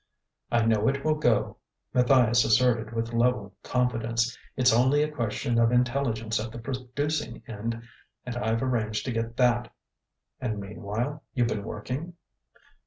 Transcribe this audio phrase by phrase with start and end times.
[0.49, 1.57] "I know it will go,"
[1.93, 4.35] Matthias asserted with level confidence.
[4.57, 7.83] "It's only a question of intelligence at the producing end
[8.25, 9.71] and I've arranged to get that."
[10.39, 12.15] "And meanwhile you've been working?"